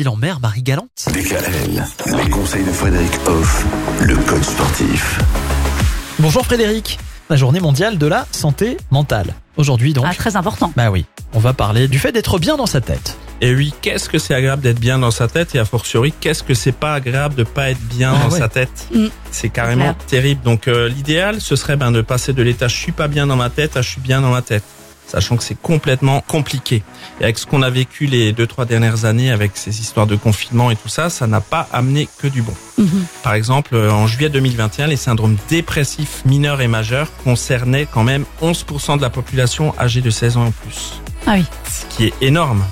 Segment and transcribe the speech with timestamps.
[0.00, 1.08] Il en mer, Marie Galante.
[1.08, 1.84] DKL,
[2.22, 3.66] les conseils de Frédéric Hoff,
[4.00, 5.18] le coach sportif.
[6.20, 7.00] Bonjour Frédéric.
[7.28, 9.34] La journée mondiale de la santé mentale.
[9.56, 10.04] Aujourd'hui donc.
[10.08, 10.72] Ah, très important.
[10.76, 13.16] Bah oui, on va parler du fait d'être bien dans sa tête.
[13.40, 16.44] Et oui, qu'est-ce que c'est agréable d'être bien dans sa tête et a fortiori, qu'est-ce
[16.44, 18.38] que c'est pas agréable de pas être bien Ah dans ouais.
[18.38, 18.86] sa tête?
[18.94, 19.06] Mm.
[19.32, 20.42] C'est carrément terrible.
[20.44, 23.34] Donc euh, l'idéal, ce serait ben, de passer de l'état je suis pas bien dans
[23.34, 24.62] ma tête à je suis bien dans ma tête.
[25.08, 26.82] Sachant que c'est complètement compliqué.
[27.20, 30.16] Et avec ce qu'on a vécu les deux, trois dernières années avec ces histoires de
[30.16, 32.52] confinement et tout ça, ça n'a pas amené que du bon.
[32.76, 33.06] Mhm.
[33.22, 38.24] Par exemple, euh, en juillet 2021, les syndromes dépressifs mineurs et majeurs concernaient quand même
[38.42, 41.44] 11% de la population âgée de 16 ans et plus Ah oui.
[41.70, 42.62] ce qui est énorme.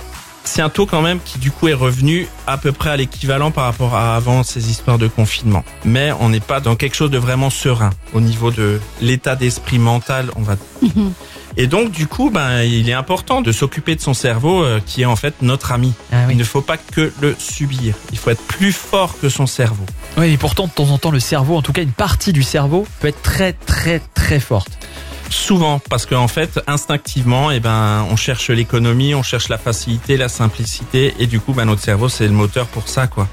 [0.44, 3.50] C'est un taux quand même qui du coup est revenu à peu près à l'équivalent
[3.50, 5.64] par rapport à avant ces histoires de confinement.
[5.84, 9.80] Mais on n'est pas dans quelque chose de vraiment serein au niveau de l'état d'esprit
[9.80, 10.54] mental, on va.
[10.82, 11.12] Mhm.
[11.58, 15.02] Et donc du coup, ben il est important de s'occuper de son cerveau euh, qui
[15.02, 15.94] est en fait notre ami.
[16.12, 17.94] Ah Il ne faut pas que le subir.
[18.12, 19.86] Il faut être plus fort que son cerveau.
[20.18, 22.42] Oui, et pourtant de temps en temps le cerveau, en tout cas une partie du
[22.42, 24.85] cerveau, peut être très très très forte.
[25.30, 30.28] Souvent, parce qu'en fait, instinctivement, eh ben, on cherche l'économie, on cherche la facilité, la
[30.28, 33.28] simplicité, et du coup, ben, notre cerveau, c'est le moteur pour ça, quoi.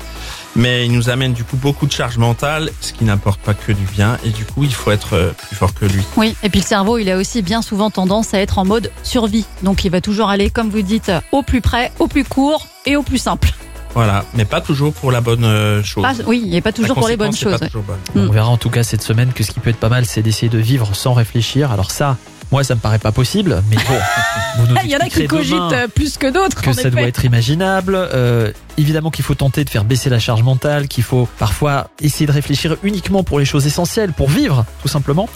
[0.55, 3.71] Mais il nous amène du coup beaucoup de charge mentale, ce qui n'apporte pas que
[3.71, 6.03] du bien, et du coup, il faut être euh, plus fort que lui.
[6.15, 8.91] Oui, et puis le cerveau, il a aussi bien souvent tendance à être en mode
[9.01, 9.45] survie.
[9.63, 12.95] Donc il va toujours aller, comme vous dites, au plus près, au plus court et
[12.95, 13.53] au plus simple.
[13.95, 16.03] Voilà, mais pas toujours pour la bonne euh, chose.
[16.03, 17.59] Pas- oui, et pas La toujours pour les bonnes choses.
[17.73, 17.97] bonne.
[18.15, 18.27] Mm.
[18.27, 20.21] On verra en tout cas cette semaine que ce qui peut être pas mal, c'est
[20.23, 21.71] d'essayer de vivre sans réfléchir.
[21.71, 22.17] Alors ça,
[22.51, 23.93] moi ça me paraît pas possible, mais bon,
[24.57, 26.59] vous nous Il y en a qui cogitent euh, plus que d'autres.
[26.61, 26.89] que en ça effet.
[26.91, 27.95] doit être imaginable.
[27.95, 32.25] Euh, évidemment qu'il faut tenter de faire baisser la charge mentale, qu'il faut parfois essayer
[32.25, 35.29] de réfléchir uniquement pour les choses essentielles, pour vivre, tout simplement.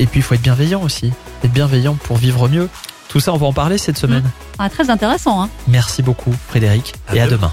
[0.00, 1.12] Et puis il faut être bienveillant aussi,
[1.44, 2.68] être bienveillant pour vivre mieux.
[3.08, 4.24] Tout ça, on va en parler cette semaine.
[4.58, 5.42] Ah, très intéressant.
[5.42, 5.48] Hein.
[5.68, 7.52] Merci beaucoup, Frédéric, À et à demain.